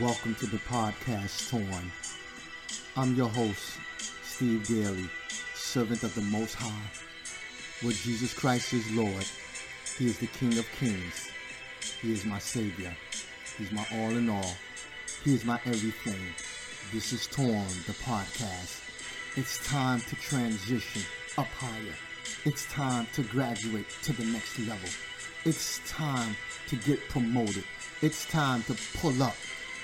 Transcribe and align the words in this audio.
Welcome 0.00 0.34
to 0.36 0.46
the 0.46 0.56
podcast 0.56 1.50
Torn. 1.50 1.92
I'm 2.96 3.14
your 3.16 3.28
host, 3.28 3.78
Steve 4.22 4.66
Daly, 4.66 5.10
servant 5.54 6.02
of 6.04 6.14
the 6.14 6.22
Most 6.22 6.54
High. 6.54 6.90
With 7.84 8.00
Jesus 8.02 8.32
Christ 8.32 8.72
is 8.72 8.90
Lord, 8.92 9.26
He 9.98 10.06
is 10.06 10.18
the 10.18 10.28
King 10.28 10.56
of 10.58 10.66
Kings. 10.78 11.28
He 12.00 12.12
is 12.12 12.24
my 12.24 12.38
Savior. 12.38 12.96
He's 13.58 13.70
my 13.72 13.84
all 13.92 14.16
in 14.16 14.30
all. 14.30 14.54
He 15.22 15.34
is 15.34 15.44
my 15.44 15.60
everything. 15.66 16.32
This 16.94 17.12
is 17.12 17.26
Torn, 17.26 17.68
the 17.86 17.92
podcast. 17.92 18.80
It's 19.36 19.62
time 19.68 20.00
to 20.00 20.16
transition 20.16 21.02
up 21.36 21.48
higher. 21.48 21.94
It's 22.46 22.64
time 22.72 23.06
to 23.12 23.22
graduate 23.22 23.90
to 24.04 24.14
the 24.14 24.24
next 24.24 24.58
level. 24.60 24.88
It's 25.44 25.82
time 25.86 26.36
to 26.68 26.76
get 26.76 27.06
promoted. 27.10 27.64
It's 28.00 28.24
time 28.24 28.62
to 28.62 28.74
pull 28.98 29.22
up. 29.22 29.36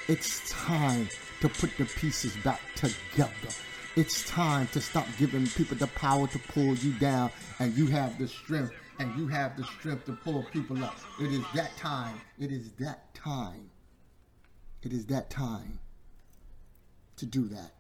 It's 0.08 0.48
time 0.48 1.08
to 1.40 1.48
put 1.48 1.76
the 1.78 1.84
pieces 1.84 2.36
back 2.44 2.60
together. 2.76 3.32
It's 3.96 4.24
time 4.28 4.68
to 4.68 4.80
stop 4.80 5.04
giving 5.18 5.48
people 5.48 5.76
the 5.76 5.88
power 5.88 6.28
to 6.28 6.38
pull 6.38 6.76
you 6.76 6.92
down 6.92 7.32
and 7.58 7.76
you 7.76 7.88
have 7.88 8.16
the 8.16 8.28
strength 8.28 8.72
and 9.00 9.12
you 9.18 9.26
have 9.26 9.56
the 9.56 9.64
strength 9.64 10.04
to 10.06 10.12
pull 10.12 10.44
people 10.52 10.84
up. 10.84 10.96
It 11.20 11.32
is 11.32 11.42
that 11.56 11.76
time. 11.76 12.20
It 12.38 12.52
is 12.52 12.70
that 12.78 13.12
time. 13.14 13.68
It 14.82 14.92
is 14.92 15.06
that 15.06 15.28
time 15.28 15.80
to 17.16 17.26
do 17.26 17.48
that. 17.48 17.72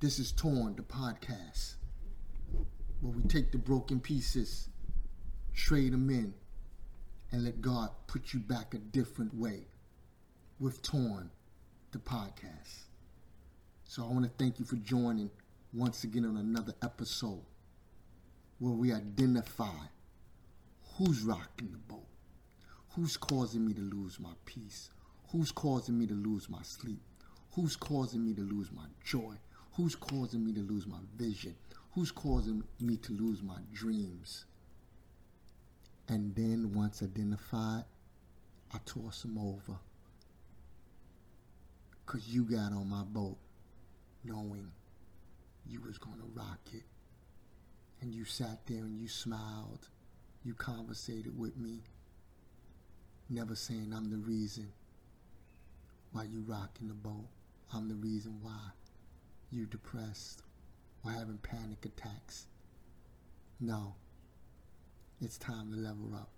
This 0.00 0.18
is 0.18 0.32
Torn, 0.32 0.76
the 0.76 0.82
podcast, 0.82 1.74
where 3.02 3.12
we 3.12 3.22
take 3.24 3.52
the 3.52 3.58
broken 3.58 4.00
pieces, 4.00 4.70
trade 5.54 5.92
them 5.92 6.08
in, 6.08 6.32
and 7.32 7.44
let 7.44 7.60
God 7.60 7.90
put 8.06 8.32
you 8.32 8.40
back 8.40 8.72
a 8.72 8.78
different 8.78 9.34
way 9.34 9.66
with 10.60 10.82
Torn, 10.82 11.30
the 11.94 12.00
podcast. 12.00 12.88
So 13.84 14.02
I 14.02 14.06
want 14.08 14.24
to 14.24 14.30
thank 14.36 14.58
you 14.58 14.64
for 14.64 14.74
joining 14.76 15.30
once 15.72 16.02
again 16.02 16.24
on 16.24 16.36
another 16.36 16.74
episode 16.82 17.44
where 18.58 18.72
we 18.72 18.92
identify 18.92 19.86
who's 20.96 21.22
rocking 21.22 21.70
the 21.70 21.78
boat, 21.78 22.08
who's 22.96 23.16
causing 23.16 23.64
me 23.64 23.74
to 23.74 23.80
lose 23.80 24.18
my 24.18 24.32
peace, 24.44 24.90
who's 25.30 25.52
causing 25.52 25.96
me 25.96 26.04
to 26.08 26.14
lose 26.14 26.50
my 26.50 26.62
sleep, 26.62 27.00
who's 27.52 27.76
causing 27.76 28.24
me 28.24 28.34
to 28.34 28.42
lose 28.42 28.72
my 28.72 28.86
joy, 29.04 29.34
who's 29.74 29.94
causing 29.94 30.44
me 30.44 30.52
to 30.52 30.62
lose 30.62 30.88
my 30.88 30.98
vision, 31.16 31.54
who's 31.92 32.10
causing 32.10 32.64
me 32.80 32.96
to 32.96 33.12
lose 33.12 33.40
my 33.40 33.58
dreams. 33.72 34.46
And 36.08 36.34
then 36.34 36.72
once 36.74 37.04
identified, 37.04 37.84
I 38.72 38.78
toss 38.84 39.22
them 39.22 39.38
over. 39.38 39.78
Cause 42.06 42.28
you 42.28 42.44
got 42.44 42.72
on 42.72 42.88
my 42.88 43.02
boat 43.02 43.38
knowing 44.24 44.70
you 45.66 45.80
was 45.80 45.98
gonna 45.98 46.24
rock 46.34 46.60
it. 46.72 46.84
And 48.00 48.14
you 48.14 48.24
sat 48.24 48.66
there 48.66 48.84
and 48.84 48.98
you 48.98 49.08
smiled. 49.08 49.88
You 50.44 50.54
conversated 50.54 51.38
with 51.38 51.56
me. 51.56 51.84
Never 53.30 53.54
saying 53.54 53.92
I'm 53.94 54.10
the 54.10 54.18
reason 54.18 54.72
why 56.12 56.24
you 56.24 56.44
rocking 56.46 56.88
the 56.88 56.94
boat. 56.94 57.28
I'm 57.72 57.88
the 57.88 57.94
reason 57.94 58.38
why 58.42 58.72
you 59.50 59.66
depressed 59.66 60.42
or 61.04 61.10
having 61.10 61.38
panic 61.38 61.84
attacks. 61.86 62.46
No. 63.60 63.94
It's 65.20 65.38
time 65.38 65.72
to 65.72 65.78
level 65.78 66.14
up. 66.14 66.28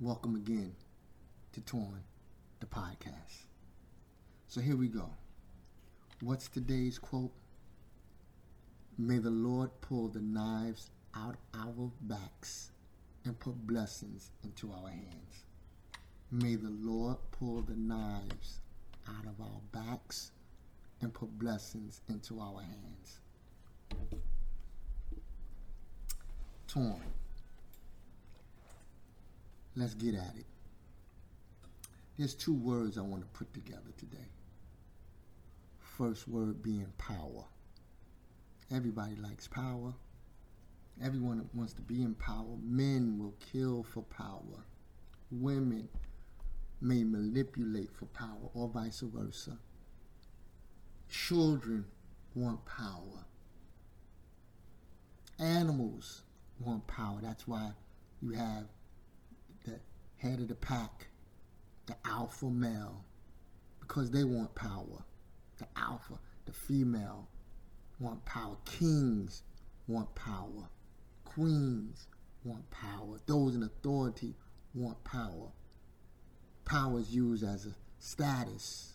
Welcome 0.00 0.36
again 0.36 0.74
to 1.52 1.60
Torn, 1.60 2.02
the 2.60 2.66
podcast. 2.66 3.49
So 4.50 4.60
here 4.60 4.76
we 4.76 4.88
go. 4.88 5.08
What's 6.22 6.48
today's 6.48 6.98
quote? 6.98 7.30
May 8.98 9.18
the 9.18 9.30
Lord 9.30 9.70
pull 9.80 10.08
the 10.08 10.20
knives 10.20 10.90
out 11.14 11.36
our 11.54 11.92
backs 12.00 12.72
and 13.24 13.38
put 13.38 13.64
blessings 13.64 14.32
into 14.42 14.72
our 14.72 14.88
hands. 14.88 15.44
May 16.32 16.56
the 16.56 16.74
Lord 16.80 17.18
pull 17.30 17.62
the 17.62 17.76
knives 17.76 18.58
out 19.08 19.24
of 19.24 19.40
our 19.40 19.60
backs 19.70 20.32
and 21.00 21.14
put 21.14 21.38
blessings 21.38 22.00
into 22.08 22.40
our 22.40 22.60
hands. 22.60 23.20
Torn. 26.66 27.04
Let's 29.76 29.94
get 29.94 30.16
at 30.16 30.34
it. 30.36 30.46
There's 32.18 32.34
two 32.34 32.54
words 32.54 32.98
I 32.98 33.02
want 33.02 33.22
to 33.22 33.28
put 33.28 33.54
together 33.54 33.92
today. 33.96 34.26
First 36.00 36.28
word 36.28 36.62
being 36.62 36.90
power. 36.96 37.44
Everybody 38.74 39.16
likes 39.16 39.46
power. 39.46 39.92
Everyone 41.04 41.46
wants 41.52 41.74
to 41.74 41.82
be 41.82 42.00
in 42.00 42.14
power. 42.14 42.56
Men 42.62 43.18
will 43.18 43.34
kill 43.52 43.82
for 43.82 44.02
power. 44.04 44.64
Women 45.30 45.90
may 46.80 47.04
manipulate 47.04 47.94
for 47.94 48.06
power 48.06 48.48
or 48.54 48.68
vice 48.68 49.00
versa. 49.00 49.58
Children 51.10 51.84
want 52.34 52.64
power. 52.64 53.26
Animals 55.38 56.22
want 56.60 56.86
power. 56.86 57.18
That's 57.20 57.46
why 57.46 57.72
you 58.22 58.30
have 58.30 58.64
the 59.66 59.78
head 60.16 60.40
of 60.40 60.48
the 60.48 60.54
pack, 60.54 61.08
the 61.84 61.96
alpha 62.06 62.46
male, 62.46 63.04
because 63.80 64.10
they 64.10 64.24
want 64.24 64.54
power. 64.54 65.04
The 65.60 65.66
alpha, 65.76 66.18
the 66.46 66.52
female 66.52 67.28
want 68.00 68.24
power. 68.24 68.56
Kings 68.64 69.42
want 69.86 70.12
power. 70.14 70.70
Queens 71.24 72.08
want 72.44 72.68
power. 72.70 73.20
Those 73.26 73.54
in 73.54 73.62
authority 73.62 74.34
want 74.74 75.04
power. 75.04 75.52
Power 76.64 76.98
is 77.00 77.14
used 77.14 77.44
as 77.44 77.66
a 77.66 77.74
status. 77.98 78.94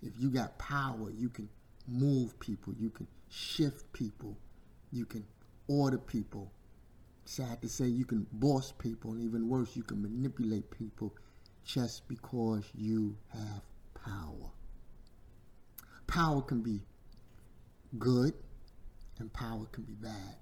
If 0.00 0.12
you 0.18 0.30
got 0.30 0.58
power, 0.58 1.10
you 1.10 1.28
can 1.28 1.48
move 1.88 2.38
people, 2.38 2.72
you 2.78 2.90
can 2.90 3.08
shift 3.28 3.92
people, 3.92 4.36
you 4.92 5.04
can 5.04 5.24
order 5.66 5.98
people. 5.98 6.52
Sad 7.24 7.60
to 7.62 7.68
say, 7.68 7.86
you 7.86 8.04
can 8.04 8.26
boss 8.32 8.72
people, 8.72 9.12
and 9.12 9.22
even 9.22 9.48
worse, 9.48 9.74
you 9.74 9.82
can 9.82 10.00
manipulate 10.00 10.70
people 10.70 11.12
just 11.64 12.06
because 12.06 12.64
you 12.76 13.16
have 13.32 13.62
power. 13.94 14.52
Power 16.06 16.42
can 16.42 16.62
be 16.62 16.82
good, 17.98 18.34
and 19.18 19.32
power 19.32 19.66
can 19.72 19.84
be 19.84 19.94
bad. 19.94 20.36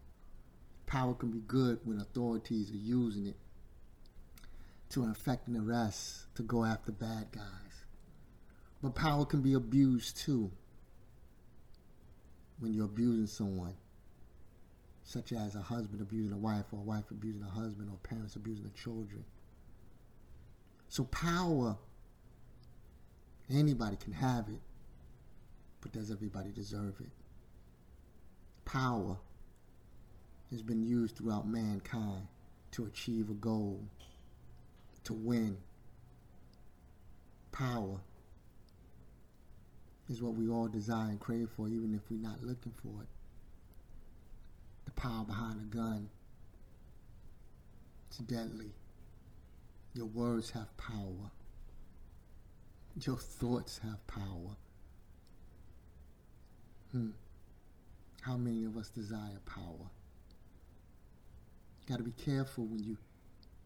Power 0.87 1.15
can 1.15 1.31
be 1.31 1.41
good 1.41 1.81
when 1.85 2.01
authorities 2.01 2.71
are 2.71 2.77
using 2.77 3.27
it 3.27 3.37
to 4.91 5.05
infect 5.05 5.49
and 5.49 5.57
arrest, 5.57 6.35
to 6.37 6.43
go 6.43 6.65
after 6.65 6.93
bad 6.93 7.33
guys. 7.33 7.85
But 8.83 8.95
power 8.95 9.25
can 9.25 9.41
be 9.41 9.55
abused 9.55 10.19
too 10.19 10.51
when 12.59 12.73
you're 12.73 12.85
abusing 12.85 13.27
someone, 13.27 13.75
such 15.03 15.33
as 15.33 15.55
a 15.57 15.63
husband 15.63 16.01
abusing 16.01 16.33
a 16.33 16.39
wife, 16.39 16.67
or 16.73 16.81
a 16.81 16.83
wife 16.83 17.11
abusing 17.11 17.43
a 17.43 17.51
husband, 17.51 17.89
or 17.91 17.97
parents 18.09 18.37
abusing 18.37 18.65
the 18.65 18.79
children. 18.79 19.25
So 20.89 21.05
power, 21.05 21.77
anybody 23.51 23.97
can 23.97 24.13
have 24.13 24.49
it, 24.49 24.61
but 25.85 25.93
does 25.93 26.11
everybody 26.11 26.51
deserve 26.51 26.95
it? 26.99 27.11
Power 28.65 29.19
has 30.51 30.63
been 30.63 30.83
used 30.83 31.15
throughout 31.15 31.47
mankind 31.47 32.27
to 32.71 32.87
achieve 32.87 33.29
a 33.29 33.35
goal, 33.35 33.83
to 35.05 35.13
win. 35.13 35.59
Power 37.53 38.01
is 40.09 40.23
what 40.23 40.35
we 40.35 40.49
all 40.49 40.69
desire 40.69 41.11
and 41.11 41.21
crave 41.21 41.51
for, 41.55 41.69
even 41.69 41.95
if 41.95 42.11
we're 42.11 42.17
not 42.17 42.43
looking 42.43 42.73
for 42.83 43.03
it. 43.03 43.09
The 44.87 44.93
power 44.93 45.25
behind 45.25 45.61
a 45.61 45.77
gun. 45.77 46.09
It's 48.09 48.19
deadly. 48.19 48.73
Your 49.93 50.07
words 50.07 50.51
have 50.53 50.75
power. 50.79 51.31
Your 53.03 53.19
thoughts 53.19 53.81
have 53.83 54.07
power. 54.07 54.57
Hmm. 56.95 57.09
How 58.21 58.37
many 58.37 58.65
of 58.67 58.77
us 58.77 58.89
desire 58.89 59.41
power? 59.47 59.91
Got 61.89 61.99
to 61.99 62.05
be 62.05 62.13
careful 62.13 62.67
when 62.67 62.85
you 62.85 62.99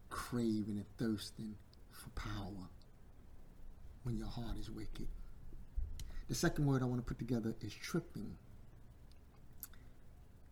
craving 0.09 0.77
and 0.77 0.85
thirsting 0.97 1.53
for 1.91 2.09
power 2.19 2.69
when 4.01 4.17
your 4.17 4.27
heart 4.27 4.57
is 4.59 4.71
wicked. 4.71 5.07
The 6.27 6.33
second 6.33 6.65
word 6.65 6.81
I 6.81 6.85
want 6.85 7.01
to 7.01 7.05
put 7.05 7.19
together 7.19 7.53
is 7.61 7.71
tripping. 7.71 8.35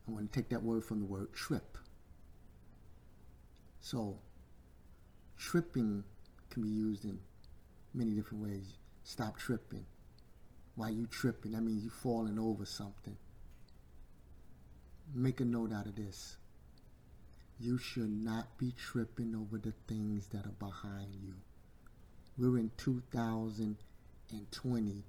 I 0.07 0.11
want 0.11 0.31
to 0.31 0.39
take 0.39 0.49
that 0.49 0.61
word 0.61 0.85
from 0.85 0.99
the 0.99 1.05
word 1.05 1.33
trip. 1.33 1.79
So, 3.79 4.19
tripping 5.35 6.03
can 6.51 6.61
be 6.61 6.69
used 6.69 7.05
in 7.05 7.17
many 7.95 8.11
different 8.11 8.43
ways. 8.43 8.75
Stop 9.03 9.39
tripping. 9.39 9.87
While 10.77 10.91
you 10.91 11.07
tripping, 11.07 11.51
that 11.53 11.63
means 11.63 11.83
you 11.83 11.89
falling 11.89 12.37
over 12.37 12.63
something. 12.63 13.17
Make 15.13 15.41
a 15.41 15.45
note 15.45 15.73
out 15.73 15.87
of 15.87 15.95
this. 15.95 16.37
You 17.59 17.79
should 17.79 18.11
not 18.11 18.59
be 18.59 18.75
tripping 18.77 19.33
over 19.35 19.57
the 19.57 19.73
things 19.87 20.27
that 20.27 20.45
are 20.45 20.53
behind 20.59 21.15
you. 21.23 21.33
We're 22.37 22.59
in 22.59 22.69
2020 22.77 25.03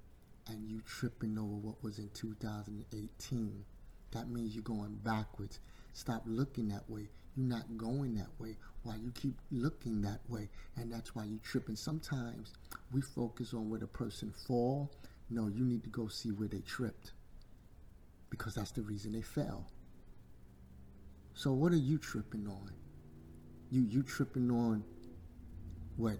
and 0.47 0.67
you 0.67 0.81
tripping 0.81 1.37
over 1.37 1.53
what 1.53 1.83
was 1.83 1.99
in 1.99 2.09
2018. 2.15 3.65
That 4.11 4.27
means 4.27 4.55
you're 4.55 4.63
going 4.63 4.97
backwards. 5.03 5.59
Stop 5.93 6.23
looking 6.25 6.69
that 6.69 6.89
way. 6.89 7.09
You're 7.35 7.45
not 7.45 7.77
going 7.77 8.15
that 8.15 8.31
way. 8.39 8.57
Why 8.81 8.95
you 8.95 9.11
keep 9.11 9.39
looking 9.51 10.01
that 10.01 10.21
way, 10.27 10.49
and 10.75 10.91
that's 10.91 11.13
why 11.13 11.25
you 11.25 11.37
tripping. 11.43 11.75
Sometimes 11.75 12.55
we 12.91 13.01
focus 13.01 13.53
on 13.53 13.69
where 13.69 13.79
the 13.79 13.85
person 13.85 14.33
fall. 14.47 14.89
No, 15.29 15.47
you 15.47 15.63
need 15.63 15.83
to 15.83 15.89
go 15.89 16.07
see 16.07 16.29
where 16.29 16.47
they 16.47 16.61
tripped, 16.61 17.11
because 18.29 18.55
that's 18.55 18.71
the 18.71 18.81
reason 18.81 19.11
they 19.11 19.21
fell. 19.21 19.67
So 21.33 21.53
what 21.53 21.71
are 21.71 21.77
you 21.77 21.97
tripping 21.97 22.47
on? 22.47 22.71
You 23.71 23.81
you 23.81 24.03
tripping 24.03 24.49
on 24.49 24.83
what 25.97 26.17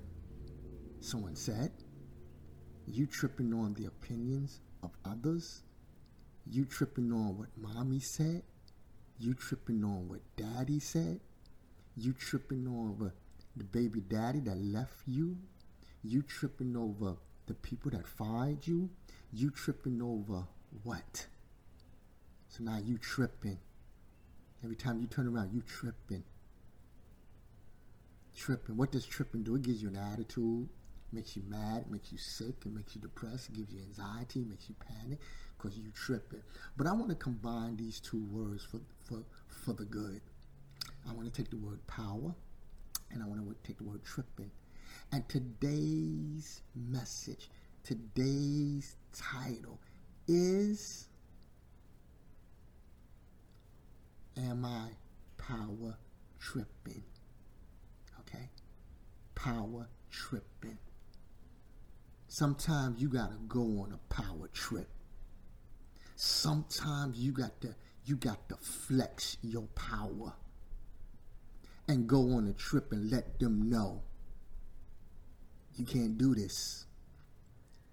someone 1.02 1.36
said? 1.36 1.72
You 2.86 3.08
tripping 3.08 3.54
on 3.54 3.74
the 3.74 3.86
opinions 3.86 4.62
of 4.84 4.92
others? 5.06 5.64
You 6.46 6.66
tripping 6.66 7.12
on 7.12 7.38
what 7.38 7.50
mommy 7.58 8.00
said? 8.00 8.44
You 9.20 9.34
tripping 9.34 9.84
on 9.84 10.08
what 10.08 10.22
daddy 10.38 10.80
said? 10.80 11.20
You 11.98 12.14
tripping 12.14 12.68
over 12.68 13.14
the 13.56 13.64
baby 13.64 14.02
daddy 14.02 14.40
that 14.42 14.58
left 14.58 15.02
you? 15.06 15.38
You 16.04 16.22
tripping 16.22 16.78
over 16.78 17.16
the 17.50 17.54
people 17.56 17.92
that 17.92 18.08
find 18.08 18.66
you? 18.66 18.90
You 19.34 19.52
tripping 19.52 20.02
over 20.02 20.46
what? 20.84 21.28
So 22.48 22.64
now 22.64 22.78
you 22.78 22.98
tripping. 22.98 23.60
Every 24.64 24.76
time 24.76 25.02
you 25.02 25.08
turn 25.08 25.28
around, 25.28 25.52
you 25.54 25.62
tripping. 25.62 26.24
Tripping. 28.36 28.78
What 28.78 28.92
does 28.92 29.06
tripping 29.06 29.44
do? 29.44 29.56
It 29.56 29.64
gives 29.64 29.82
you 29.82 29.90
an 29.90 29.98
attitude 29.98 30.70
makes 31.12 31.36
you 31.36 31.44
mad, 31.48 31.90
makes 31.90 32.12
you 32.12 32.18
sick, 32.18 32.56
it 32.66 32.74
makes 32.74 32.96
you 32.96 33.02
depressed, 33.02 33.54
gives 33.54 33.72
you 33.74 33.82
anxiety, 33.82 34.44
makes 34.44 34.70
you 34.70 34.76
panic 34.80 35.20
because 35.58 35.78
you 35.78 35.92
tripping. 35.94 36.42
But 36.78 36.88
I 36.88 36.94
want 36.94 37.10
to 37.10 37.16
combine 37.16 37.76
these 37.78 38.00
two 38.00 38.24
words 38.26 38.64
for, 38.64 38.80
for, 39.04 39.24
for 39.48 39.74
the 39.74 39.86
good. 39.86 40.22
I 41.10 41.14
want 41.14 41.32
to 41.32 41.42
take 41.42 41.50
the 41.50 41.58
word 41.58 41.86
power 41.88 42.34
and 43.12 43.24
I 43.24 43.28
want 43.28 43.42
to 43.42 43.68
take 43.68 43.78
the 43.78 43.84
word 43.84 44.04
tripping. 44.04 44.52
And 45.12 45.28
today's 45.28 46.62
message, 46.76 47.50
today's 47.84 48.96
title 49.14 49.80
is 50.28 51.08
Am 54.38 54.64
I 54.64 54.90
Power 55.38 55.98
Tripping? 56.40 57.04
Okay? 58.22 58.50
Power 59.36 59.88
Tripping. 60.12 60.78
Sometimes 62.28 63.02
you 63.02 63.10
gotta 63.10 63.38
go 63.48 63.62
on 63.82 63.92
a 63.94 64.14
power 64.14 64.48
trip. 64.54 64.88
Sometimes 66.16 67.18
you 67.18 67.32
got 67.32 67.60
to 67.62 67.76
you 68.06 68.16
got 68.16 68.48
to 68.50 68.56
flex 68.56 69.38
your 69.42 69.68
power 69.76 70.34
and 71.88 72.08
go 72.08 72.34
on 72.34 72.48
a 72.48 72.54
trip 72.54 72.92
and 72.92 73.10
let 73.12 73.40
them 73.40 73.70
know 73.70 74.04
you 75.80 75.86
can't 75.86 76.18
do 76.18 76.36
this. 76.36 76.86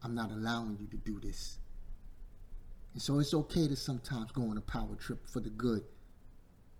I'm 0.02 0.14
not 0.14 0.30
allowing 0.30 0.76
you 0.80 0.86
to 0.88 0.96
do 0.96 1.20
this. 1.20 1.58
And 2.92 3.02
so 3.02 3.18
it's 3.18 3.34
okay 3.34 3.68
to 3.68 3.76
sometimes 3.76 4.32
go 4.32 4.42
on 4.42 4.56
a 4.56 4.62
power 4.62 4.94
trip 4.98 5.26
for 5.26 5.40
the 5.40 5.50
good 5.50 5.82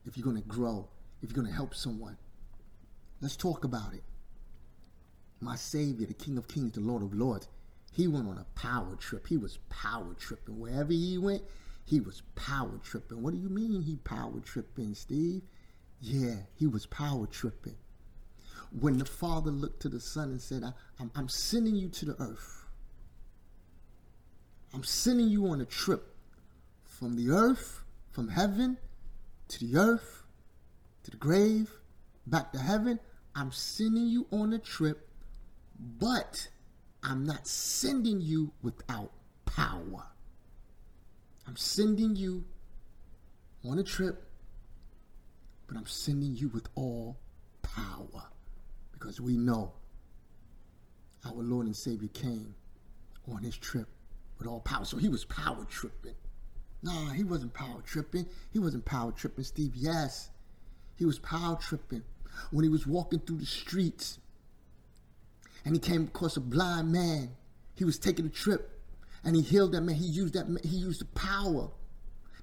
if 0.07 0.17
you're 0.17 0.25
going 0.25 0.41
to 0.41 0.49
grow, 0.49 0.89
if 1.23 1.31
you're 1.31 1.37
going 1.37 1.49
to 1.49 1.55
help 1.55 1.75
someone. 1.75 2.17
Let's 3.21 3.37
talk 3.37 3.65
about 3.65 3.95
it 3.95 4.03
my 5.41 5.57
Savior, 5.57 6.07
the 6.07 6.15
King 6.15 6.39
of 6.39 6.49
Kings, 6.49 6.73
the 6.73 6.81
Lord 6.81 7.03
of 7.03 7.15
Lords, 7.15 7.49
he 7.93 8.09
went 8.09 8.29
on 8.29 8.39
a 8.39 8.59
power 8.59 8.97
trip. 8.97 9.27
He 9.27 9.37
was 9.37 9.59
power 9.69 10.15
tripping. 10.19 10.59
Wherever 10.59 10.93
he 10.93 11.19
went, 11.19 11.43
he 11.85 12.01
was 12.01 12.23
power 12.35 12.79
tripping. 12.83 13.23
What 13.23 13.33
do 13.33 13.41
you 13.41 13.49
mean 13.49 13.83
he 13.83 13.97
power 13.97 14.41
tripping, 14.45 14.95
Steve? 14.95 15.43
Yeah, 16.01 16.37
he 16.55 16.67
was 16.67 16.87
power 16.87 17.27
tripping. 17.27 17.77
When 18.71 18.99
the 18.99 19.05
Father 19.05 19.51
looked 19.51 19.81
to 19.83 19.89
the 19.89 20.01
Son 20.01 20.31
and 20.31 20.41
said, 20.41 20.63
I'm, 20.99 21.11
I'm 21.15 21.29
sending 21.29 21.77
you 21.77 21.89
to 21.89 22.05
the 22.07 22.23
earth. 22.23 22.67
I'm 24.75 24.85
sending 24.85 25.29
you 25.29 25.47
on 25.49 25.61
a 25.61 25.65
trip 25.65 26.15
from 26.85 27.17
the 27.17 27.31
earth, 27.31 27.83
from 28.11 28.29
heaven 28.29 28.79
to 29.49 29.65
the 29.65 29.79
earth, 29.79 30.23
to 31.05 31.11
the 31.11 31.17
grave, 31.17 31.71
back 32.27 32.53
to 32.53 32.59
heaven. 32.59 33.01
I'm 33.35 33.53
sending 33.53 34.07
you 34.07 34.27
on 34.31 34.53
a 34.53 34.59
trip 34.59 35.07
but 35.79 36.49
I'm 37.03 37.25
not 37.25 37.47
sending 37.47 38.21
you 38.21 38.53
without 38.63 39.13
power. 39.45 40.07
I'm 41.47 41.57
sending 41.57 42.17
you 42.17 42.45
on 43.65 43.79
a 43.79 43.83
trip, 43.83 44.29
but 45.67 45.77
I'm 45.77 45.87
sending 45.87 46.35
you 46.35 46.49
with 46.49 46.69
all 46.75 47.19
power 47.63 48.25
because 48.99 49.21
we 49.21 49.37
know 49.37 49.73
our 51.25 51.35
Lord 51.35 51.67
and 51.67 51.77
Savior 51.77 52.09
came 52.09 52.55
on 53.31 53.43
his 53.43 53.57
trip 53.57 53.89
with 54.39 54.47
all 54.47 54.61
power. 54.61 54.85
So 54.85 54.97
he 54.97 55.09
was 55.09 55.25
power 55.25 55.65
tripping. 55.69 56.15
Nah, 56.83 57.11
he 57.11 57.25
wasn't 57.25 57.53
power 57.55 57.83
tripping. 57.85 58.27
He 58.53 58.59
wasn't 58.59 58.85
power 58.85 59.13
tripping, 59.13 59.45
Steve. 59.45 59.73
Yes, 59.75 60.31
he 60.97 61.05
was 61.05 61.19
power 61.19 61.57
tripping 61.57 62.03
when 62.51 62.65
he 62.65 62.69
was 62.69 62.87
walking 62.87 63.21
through 63.21 63.39
the 63.39 63.47
streets 63.47 64.19
and 65.65 65.75
he 65.75 65.81
came 65.81 66.05
across 66.05 66.37
a 66.37 66.41
blind 66.41 66.93
man. 66.93 67.31
He 67.75 67.85
was 67.85 67.99
taking 67.99 68.27
a 68.27 68.31
trip 68.31 68.81
and 69.25 69.35
he 69.35 69.43
healed 69.43 69.73
that 69.73 69.83
man. 69.83 69.97
He 69.97 70.07
used 70.07 70.35
that 70.35 70.49
man. 70.49 70.63
he 70.63 70.77
used 70.77 71.01
the 71.01 71.07
power 71.07 71.71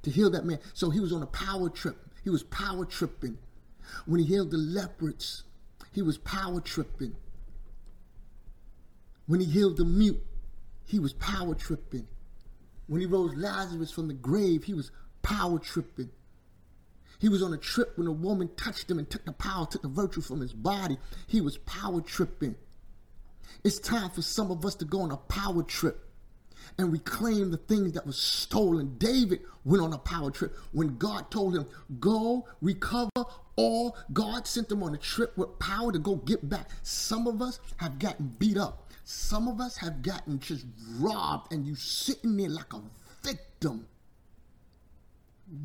to 0.01 0.11
heal 0.11 0.29
that 0.31 0.45
man. 0.45 0.59
So 0.73 0.89
he 0.89 0.99
was 0.99 1.13
on 1.13 1.23
a 1.23 1.27
power 1.27 1.69
trip. 1.69 1.97
He 2.23 2.29
was 2.29 2.43
power 2.43 2.85
tripping. 2.85 3.37
When 4.05 4.19
he 4.19 4.25
healed 4.25 4.51
the 4.51 4.57
leopards, 4.57 5.43
he 5.93 6.01
was 6.01 6.17
power 6.17 6.59
tripping. 6.59 7.15
When 9.27 9.39
he 9.39 9.45
healed 9.45 9.77
the 9.77 9.85
mute, 9.85 10.21
he 10.85 10.99
was 10.99 11.13
power 11.13 11.55
tripping. 11.55 12.07
When 12.87 12.99
he 12.99 13.07
rose 13.07 13.33
Lazarus 13.35 13.91
from 13.91 14.07
the 14.07 14.13
grave, 14.13 14.65
he 14.65 14.73
was 14.73 14.91
power 15.21 15.59
tripping. 15.59 16.09
He 17.19 17.29
was 17.29 17.41
on 17.41 17.53
a 17.53 17.57
trip 17.57 17.97
when 17.97 18.07
a 18.07 18.11
woman 18.11 18.49
touched 18.57 18.91
him 18.91 18.99
and 18.99 19.09
took 19.09 19.23
the 19.23 19.31
power, 19.31 19.65
took 19.65 19.81
the 19.81 19.87
virtue 19.87 20.19
from 20.19 20.41
his 20.41 20.51
body. 20.51 20.97
He 21.27 21.39
was 21.39 21.57
power 21.59 22.01
tripping. 22.01 22.55
It's 23.63 23.79
time 23.79 24.09
for 24.09 24.21
some 24.21 24.51
of 24.51 24.65
us 24.65 24.75
to 24.75 24.85
go 24.85 25.01
on 25.01 25.11
a 25.11 25.17
power 25.17 25.63
trip 25.63 26.09
and 26.77 26.91
reclaim 26.91 27.51
the 27.51 27.57
things 27.57 27.93
that 27.93 28.05
was 28.05 28.17
stolen. 28.17 28.97
David 28.97 29.41
went 29.63 29.83
on 29.83 29.93
a 29.93 29.97
power 29.97 30.31
trip 30.31 30.53
when 30.71 30.97
God 30.97 31.31
told 31.31 31.55
him, 31.55 31.65
Go 31.99 32.45
recover 32.61 33.09
all. 33.55 33.97
God 34.11 34.47
sent 34.47 34.69
them 34.69 34.83
on 34.83 34.93
a 34.93 34.97
trip 34.97 35.37
with 35.37 35.57
power 35.59 35.91
to 35.91 35.99
go 35.99 36.15
get 36.15 36.47
back. 36.47 36.69
Some 36.81 37.27
of 37.27 37.41
us 37.41 37.59
have 37.77 37.99
gotten 37.99 38.33
beat 38.39 38.57
up. 38.57 38.91
Some 39.03 39.47
of 39.47 39.59
us 39.59 39.77
have 39.77 40.01
gotten 40.01 40.39
just 40.39 40.65
robbed, 40.97 41.51
and 41.51 41.65
you 41.65 41.75
sitting 41.75 42.37
there 42.37 42.49
like 42.49 42.73
a 42.73 42.81
victim. 43.21 43.87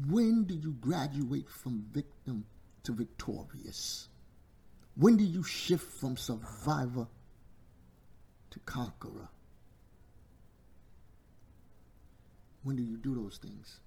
When 0.08 0.44
do 0.44 0.54
you 0.54 0.72
graduate 0.80 1.48
from 1.48 1.84
victim 1.92 2.44
to 2.82 2.92
victorious? 2.92 4.08
When 4.96 5.16
do 5.16 5.24
you 5.24 5.44
shift 5.44 5.92
from 5.92 6.16
survivor 6.16 7.06
to 8.50 8.58
conqueror. 8.60 9.28
When 12.62 12.76
do 12.76 12.82
you 12.82 12.96
do 12.96 13.14
those 13.14 13.38
things? 13.38 13.80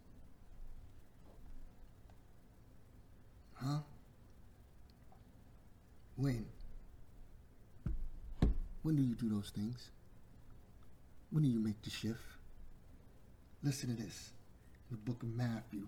When? 6.22 6.46
When 8.84 8.96
do 8.96 9.01
you 9.01 9.16
do 9.16 9.28
those 9.28 9.50
things? 9.50 9.90
When 11.32 11.42
do 11.42 11.50
you 11.50 11.60
make 11.60 11.82
the 11.82 11.90
shift? 11.90 12.20
Listen 13.63 13.96
to 13.96 14.04
this. 14.04 14.30
The 14.92 14.98
book 14.98 15.24
of 15.24 15.30
Matthew, 15.30 15.88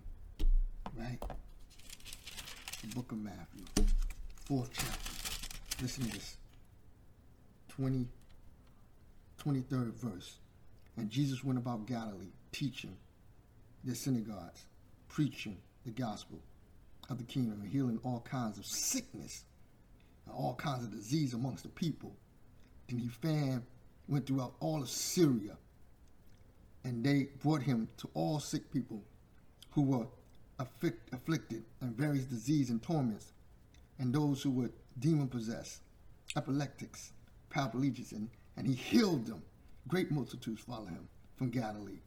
right? 0.97 1.19
The 2.81 2.95
book 2.95 3.11
of 3.11 3.19
Matthew, 3.19 3.85
fourth 4.45 4.71
chapter. 4.73 5.83
Listen 5.83 6.05
to 6.05 6.13
this. 6.13 6.37
20 7.69 8.07
23rd 9.45 9.93
verse. 9.93 10.37
And 10.97 11.11
Jesus 11.11 11.43
went 11.43 11.59
about 11.59 11.85
Galilee, 11.85 12.31
teaching 12.51 12.97
the 13.83 13.93
synagogues, 13.93 14.63
preaching 15.09 15.57
the 15.85 15.91
gospel 15.91 16.39
of 17.11 17.19
the 17.19 17.23
kingdom, 17.23 17.59
and 17.61 17.71
healing 17.71 17.99
all 18.03 18.21
kinds 18.21 18.57
of 18.57 18.65
sickness, 18.65 19.43
all 20.31 20.55
kinds 20.55 20.83
of 20.83 20.91
disease 20.91 21.33
amongst 21.33 21.63
the 21.63 21.69
people. 21.69 22.15
Then 22.87 22.99
he 22.99 23.07
found 23.07 23.63
went 24.07 24.27
throughout 24.27 24.53
all 24.59 24.81
of 24.81 24.89
Syria, 24.89 25.57
and 26.83 27.03
they 27.03 27.29
brought 27.41 27.61
him 27.61 27.87
to 27.97 28.09
all 28.13 28.39
sick 28.39 28.71
people 28.71 29.01
who 29.71 29.81
were 29.83 30.07
afflict, 30.59 31.13
afflicted 31.13 31.63
and 31.81 31.95
various 31.95 32.25
disease 32.25 32.69
and 32.69 32.81
torments, 32.81 33.31
and 33.99 34.13
those 34.13 34.41
who 34.41 34.51
were 34.51 34.69
demon 34.99 35.27
possessed, 35.27 35.81
epileptics, 36.35 37.11
paraplegics, 37.49 38.11
and, 38.11 38.29
and 38.57 38.67
he 38.67 38.73
healed 38.73 39.25
them. 39.25 39.41
Great 39.87 40.11
multitudes 40.11 40.61
follow 40.61 40.85
him 40.85 41.07
from 41.35 41.49
Galilee 41.49 41.99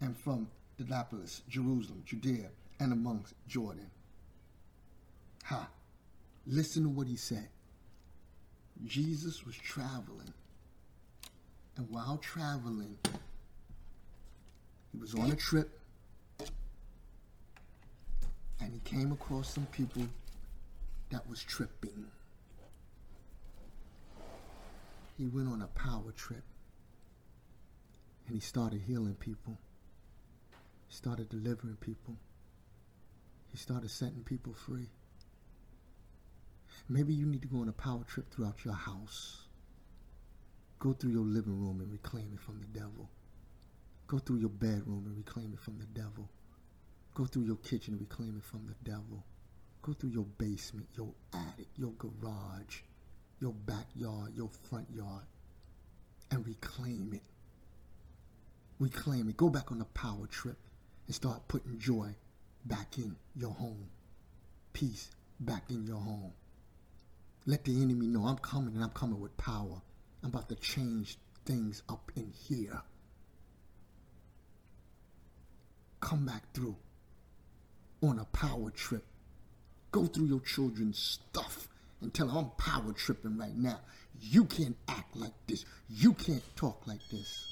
and 0.00 0.16
from 0.16 0.48
Decapolis, 0.76 1.42
Jerusalem, 1.48 2.02
Judea, 2.04 2.48
and 2.80 2.92
amongst 2.92 3.34
Jordan. 3.48 3.90
Ha! 5.44 5.68
Listen 6.46 6.82
to 6.82 6.88
what 6.88 7.06
he 7.06 7.16
said. 7.16 7.48
Jesus 8.84 9.46
was 9.46 9.56
traveling, 9.56 10.34
and 11.76 11.88
while 11.88 12.18
traveling, 12.18 12.98
he 14.92 14.98
was 14.98 15.14
on 15.14 15.30
a 15.30 15.36
trip, 15.36 15.80
and 18.60 18.72
he 18.72 18.80
came 18.80 19.12
across 19.12 19.54
some 19.54 19.66
people 19.66 20.02
that 21.10 21.28
was 21.28 21.42
tripping. 21.42 22.04
He 25.16 25.28
went 25.28 25.48
on 25.48 25.62
a 25.62 25.68
power 25.68 26.12
trip, 26.16 26.42
and 28.26 28.34
he 28.34 28.40
started 28.40 28.82
healing 28.86 29.14
people. 29.14 29.56
He 30.88 30.94
started 30.94 31.28
delivering 31.28 31.76
people. 31.76 32.16
He 33.52 33.56
started 33.56 33.90
setting 33.90 34.24
people 34.24 34.52
free. 34.52 34.88
Maybe 36.88 37.14
you 37.14 37.26
need 37.26 37.42
to 37.42 37.48
go 37.48 37.58
on 37.58 37.68
a 37.68 37.72
power 37.72 38.04
trip 38.06 38.30
throughout 38.30 38.64
your 38.64 38.74
house. 38.74 39.46
Go 40.78 40.92
through 40.92 41.12
your 41.12 41.24
living 41.24 41.58
room 41.58 41.80
and 41.80 41.90
reclaim 41.90 42.30
it 42.34 42.40
from 42.40 42.60
the 42.60 42.78
devil. 42.78 43.08
Go 44.06 44.18
through 44.18 44.36
your 44.36 44.50
bedroom 44.50 45.04
and 45.06 45.16
reclaim 45.16 45.52
it 45.54 45.60
from 45.60 45.78
the 45.78 45.86
devil. 45.86 46.28
Go 47.14 47.24
through 47.24 47.44
your 47.44 47.56
kitchen 47.56 47.94
and 47.94 48.00
reclaim 48.00 48.36
it 48.36 48.44
from 48.44 48.66
the 48.66 48.90
devil. 48.90 49.24
Go 49.82 49.92
through 49.92 50.10
your 50.10 50.26
basement, 50.38 50.86
your 50.96 51.12
attic, 51.32 51.68
your 51.76 51.92
garage, 51.92 52.80
your 53.40 53.52
backyard, 53.52 54.32
your 54.34 54.50
front 54.68 54.88
yard, 54.90 55.24
and 56.30 56.46
reclaim 56.46 57.12
it. 57.14 57.22
Reclaim 58.78 59.28
it. 59.28 59.36
Go 59.36 59.48
back 59.48 59.70
on 59.70 59.80
a 59.80 59.84
power 59.86 60.26
trip 60.26 60.58
and 61.06 61.14
start 61.14 61.46
putting 61.48 61.78
joy 61.78 62.14
back 62.64 62.98
in 62.98 63.16
your 63.36 63.52
home. 63.52 63.88
Peace 64.72 65.10
back 65.40 65.64
in 65.70 65.86
your 65.86 66.00
home. 66.00 66.32
Let 67.46 67.64
the 67.64 67.82
enemy 67.82 68.06
know 68.06 68.26
I'm 68.26 68.38
coming 68.38 68.74
and 68.74 68.82
I'm 68.82 68.90
coming 68.90 69.20
with 69.20 69.36
power. 69.36 69.82
I'm 70.22 70.30
about 70.30 70.48
to 70.48 70.54
change 70.54 71.18
things 71.44 71.82
up 71.88 72.10
in 72.16 72.32
here. 72.48 72.80
Come 76.00 76.24
back 76.24 76.42
through 76.54 76.76
on 78.02 78.18
a 78.18 78.24
power 78.26 78.70
trip. 78.70 79.04
Go 79.90 80.06
through 80.06 80.26
your 80.26 80.40
children's 80.40 80.98
stuff 80.98 81.68
and 82.00 82.12
tell 82.12 82.28
them 82.28 82.36
I'm 82.36 82.50
power 82.56 82.92
tripping 82.92 83.38
right 83.38 83.56
now. 83.56 83.80
You 84.20 84.44
can't 84.44 84.76
act 84.88 85.14
like 85.14 85.34
this. 85.46 85.64
You 85.88 86.14
can't 86.14 86.42
talk 86.56 86.86
like 86.86 87.06
this. 87.10 87.46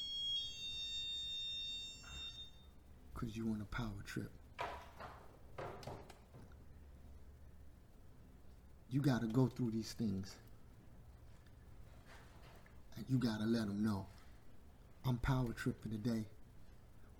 Because 3.13 3.37
you 3.37 3.49
on 3.49 3.61
a 3.61 3.75
power 3.75 4.03
trip. 4.07 4.31
You 8.93 9.01
got 9.01 9.23
to 9.23 9.27
go 9.27 9.47
through 9.47 9.71
these 9.71 9.95
things. 9.95 10.37
And 12.97 13.07
you 13.09 13.17
got 13.17 13.41
to 13.41 13.47
let 13.47 13.67
them 13.67 13.83
know 13.83 14.07
I'm 15.05 15.17
power 15.17 15.53
tripping 15.53 15.91
today. 15.91 16.25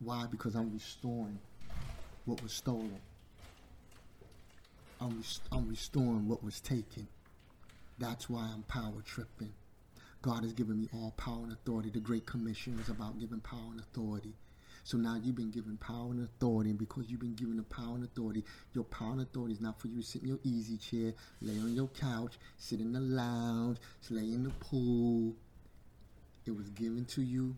Why? 0.01 0.27
Because 0.31 0.55
I'm 0.55 0.73
restoring 0.73 1.39
what 2.27 2.43
was 2.43 2.53
stolen. 2.53 3.01
I'm, 5.01 5.17
rest- 5.17 5.43
I'm 5.51 5.69
restoring 5.69 6.29
what 6.29 6.45
was 6.45 6.61
taken. 6.61 7.09
That's 7.99 8.29
why 8.31 8.43
I'm 8.53 8.63
power 8.65 9.03
tripping. 9.05 9.53
God 10.21 10.45
has 10.45 10.53
given 10.53 10.81
me 10.81 10.89
all 10.95 11.13
power 11.17 11.43
and 11.43 11.53
authority. 11.53 11.91
The 11.91 11.99
Great 11.99 12.27
Commission 12.27 12.79
is 12.81 12.89
about 12.89 13.19
giving 13.19 13.41
power 13.41 13.71
and 13.71 13.81
authority. 13.81 14.35
So 14.85 14.99
now 14.99 15.17
you've 15.23 15.37
been 15.37 15.51
given 15.51 15.77
power 15.77 16.11
and 16.11 16.25
authority, 16.25 16.71
and 16.71 16.79
because 16.79 17.09
you've 17.09 17.21
been 17.21 17.35
given 17.35 17.57
the 17.57 17.63
power 17.63 17.95
and 17.95 18.05
authority, 18.05 18.45
your 18.75 18.85
power 18.85 19.13
and 19.13 19.21
authority 19.21 19.55
is 19.55 19.61
not 19.61 19.81
for 19.81 19.87
you 19.89 20.03
to 20.03 20.07
sit 20.07 20.23
in 20.23 20.29
your 20.29 20.41
easy 20.43 20.77
chair, 20.77 21.13
lay 21.41 21.59
on 21.61 21.75
your 21.75 21.89
couch, 21.89 22.35
sit 22.59 22.81
in 22.81 22.93
the 22.93 23.01
lounge, 23.01 23.79
lay 24.11 24.23
in 24.23 24.43
the 24.43 24.51
pool. 24.51 25.35
It 26.47 26.57
was 26.57 26.69
given 26.71 27.05
to 27.07 27.23
you 27.23 27.55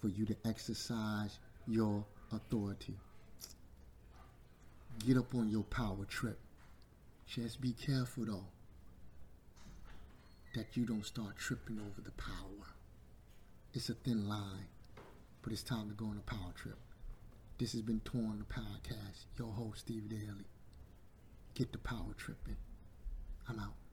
for 0.00 0.08
you 0.08 0.24
to 0.24 0.36
exercise 0.46 1.38
your 1.66 2.04
authority. 2.32 2.94
Get 5.06 5.18
up 5.18 5.34
on 5.34 5.50
your 5.50 5.64
power 5.64 6.06
trip. 6.08 6.38
Just 7.26 7.60
be 7.60 7.72
careful 7.72 8.24
though 8.24 8.44
that 10.54 10.74
you 10.74 10.86
don't 10.86 11.04
start 11.04 11.36
tripping 11.36 11.78
over 11.78 12.00
the 12.02 12.12
power. 12.12 12.72
It's 13.74 13.90
a 13.90 13.94
thin 13.94 14.26
line 14.26 14.68
but 15.46 15.52
it's 15.52 15.62
time 15.62 15.88
to 15.88 15.94
go 15.94 16.06
on 16.06 16.18
a 16.18 16.28
power 16.28 16.50
trip. 16.56 16.76
This 17.56 17.70
has 17.70 17.80
been 17.80 18.00
Torn 18.00 18.40
the 18.40 18.52
Podcast. 18.52 19.26
Your 19.38 19.52
host, 19.52 19.82
Steve 19.82 20.08
Daly. 20.08 20.48
Get 21.54 21.70
the 21.70 21.78
power 21.78 22.14
tripping. 22.16 22.56
I'm 23.48 23.60
out. 23.60 23.85